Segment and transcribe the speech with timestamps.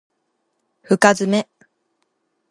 [0.81, 1.45] 深爪